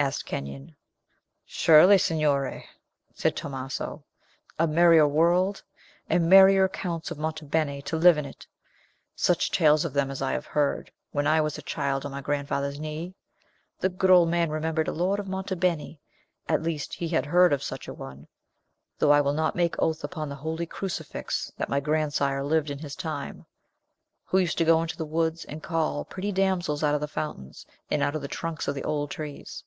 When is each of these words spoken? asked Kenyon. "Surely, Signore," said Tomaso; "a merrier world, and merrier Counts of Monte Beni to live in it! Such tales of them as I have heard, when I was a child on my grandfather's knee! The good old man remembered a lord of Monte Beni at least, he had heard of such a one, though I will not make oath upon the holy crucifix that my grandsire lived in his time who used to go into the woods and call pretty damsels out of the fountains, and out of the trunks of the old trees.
asked 0.00 0.26
Kenyon. 0.26 0.74
"Surely, 1.46 1.96
Signore," 1.96 2.68
said 3.14 3.36
Tomaso; 3.36 4.02
"a 4.58 4.66
merrier 4.66 5.06
world, 5.06 5.62
and 6.08 6.28
merrier 6.28 6.68
Counts 6.68 7.12
of 7.12 7.18
Monte 7.18 7.46
Beni 7.46 7.80
to 7.82 7.96
live 7.96 8.18
in 8.18 8.24
it! 8.24 8.44
Such 9.14 9.52
tales 9.52 9.84
of 9.84 9.92
them 9.92 10.10
as 10.10 10.20
I 10.20 10.32
have 10.32 10.44
heard, 10.46 10.90
when 11.12 11.28
I 11.28 11.40
was 11.40 11.56
a 11.56 11.62
child 11.62 12.04
on 12.04 12.10
my 12.10 12.20
grandfather's 12.20 12.80
knee! 12.80 13.14
The 13.78 13.88
good 13.90 14.10
old 14.10 14.28
man 14.28 14.50
remembered 14.50 14.88
a 14.88 14.92
lord 14.92 15.20
of 15.20 15.28
Monte 15.28 15.54
Beni 15.54 16.00
at 16.48 16.64
least, 16.64 16.94
he 16.94 17.06
had 17.06 17.26
heard 17.26 17.52
of 17.52 17.62
such 17.62 17.86
a 17.86 17.94
one, 17.94 18.26
though 18.98 19.12
I 19.12 19.20
will 19.20 19.32
not 19.34 19.54
make 19.54 19.76
oath 19.80 20.02
upon 20.02 20.28
the 20.28 20.34
holy 20.34 20.66
crucifix 20.66 21.52
that 21.58 21.68
my 21.68 21.78
grandsire 21.78 22.42
lived 22.42 22.70
in 22.70 22.78
his 22.80 22.96
time 22.96 23.46
who 24.24 24.38
used 24.38 24.58
to 24.58 24.64
go 24.64 24.82
into 24.82 24.96
the 24.96 25.06
woods 25.06 25.44
and 25.44 25.62
call 25.62 26.04
pretty 26.04 26.32
damsels 26.32 26.82
out 26.82 26.96
of 26.96 27.00
the 27.00 27.06
fountains, 27.06 27.64
and 27.88 28.02
out 28.02 28.16
of 28.16 28.22
the 28.22 28.26
trunks 28.26 28.66
of 28.66 28.74
the 28.74 28.82
old 28.82 29.08
trees. 29.08 29.62